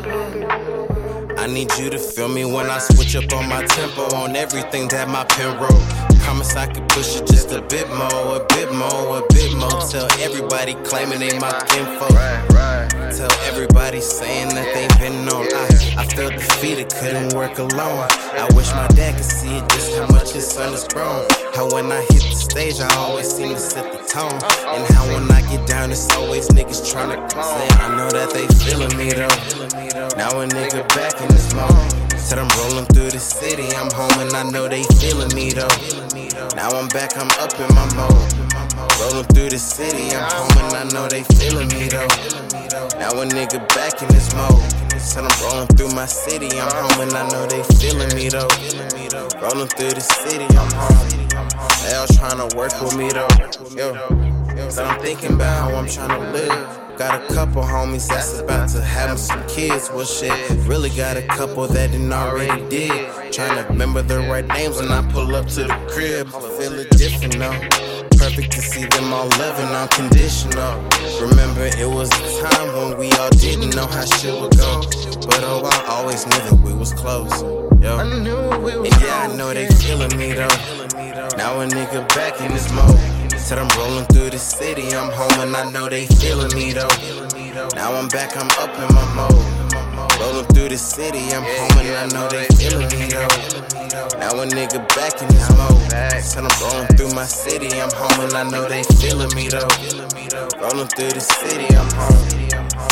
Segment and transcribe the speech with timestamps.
[0.00, 4.86] I need you to feel me when I switch up on my tempo on everything
[4.88, 6.20] that my pen wrote.
[6.20, 9.80] Promise I could push it just a bit more, a bit more, a bit more.
[9.90, 12.10] Tell everybody claiming they my kinfolk.
[12.10, 12.97] Right, right.
[13.16, 15.46] Tell everybody saying that they been on.
[15.54, 18.06] I, I felt defeated, couldn't work alone.
[18.36, 21.26] I wish my dad could see just how much his son has grown.
[21.54, 24.38] How when I hit the stage, I always seem to set the tone.
[24.76, 28.30] And how when I get down, it's always niggas trying to say, I know that
[28.30, 30.16] they feeling me though.
[30.16, 32.20] Now a nigga back in this mode.
[32.20, 35.68] Said I'm rolling through the city, I'm home and I know they feeling me though.
[36.54, 38.47] Now I'm back, I'm up in my mode.
[39.00, 42.06] Rolling through the city, I'm home and I know they feeling me though.
[42.98, 44.62] Now a nigga back in this mode.
[45.00, 48.48] Said I'm rolling through my city, I'm home and I know they feeling me though.
[49.40, 51.28] Rolling through the city, I'm home.
[51.82, 53.28] They all trying to work with me though.
[53.76, 54.70] Yo.
[54.70, 56.87] So I'm thinking about how I'm trying to live.
[56.98, 59.88] Got a couple homies that's about to have some kids.
[59.88, 60.32] Well, shit,
[60.66, 62.90] really got a couple that didn't already did.
[63.32, 66.26] Trying to remember the right names when I pull up to the crib.
[66.34, 67.52] I feel it different now.
[68.18, 70.74] Perfect to see them all loving unconditional.
[71.20, 74.80] Remember, it was a time when we all didn't know how shit would go.
[75.22, 77.42] But oh, I always knew that we was close.
[77.80, 77.96] Yo.
[78.00, 80.48] And yeah, I know they feeling me though.
[81.36, 83.17] Now a nigga back in this mode.
[83.48, 86.92] Said I'm rolling through the city, I'm home and I know they feeling me though.
[87.72, 90.20] Now I'm back, I'm up in my mode.
[90.20, 93.24] Rolling through the city, I'm home and I know they feeling me though.
[94.20, 95.80] Now a nigga back in this mode.
[96.20, 99.64] Said I'm rolling through my city, I'm home and I know they feeling me though.
[100.60, 102.28] Rolling through the city, I'm home.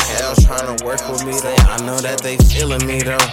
[0.08, 1.68] Hell trying to work with me though.
[1.68, 3.28] I know that they feeling me though.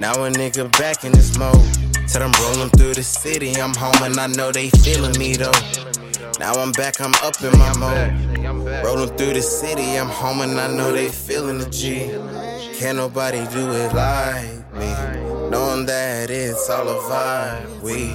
[0.00, 1.62] Now a nigga back in this mode.
[2.10, 5.54] Said I'm rolling through the city, I'm home and I know they feeling me though.
[6.40, 8.82] Now I'm back, I'm up in my mode.
[8.82, 12.06] Rolling through the city, I'm home and I know they feeling the G.
[12.78, 14.90] Can't nobody do it like me.
[15.50, 17.82] Knowing that it's all a vibe.
[17.82, 18.08] We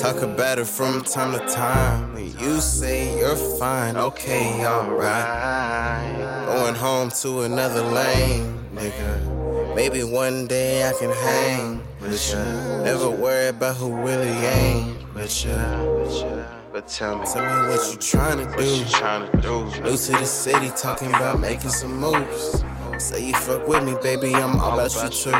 [0.00, 2.14] talk about it from time to time.
[2.14, 6.46] When You say you're fine, okay, alright.
[6.46, 9.74] Going home to another lane, nigga.
[9.74, 12.84] Maybe one day I can hang with you.
[12.84, 16.61] Never worry about who really ain't with you.
[16.72, 18.64] But tell me, tell me what you trying to do.
[18.64, 19.64] You trying to do?
[19.82, 22.64] New to the city, talking about making some moves.
[22.96, 25.30] Say you fuck with me, baby, I'm all about you too.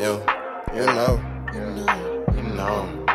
[0.00, 0.24] Yo,
[0.76, 1.20] you know,
[1.52, 3.05] you know, you know.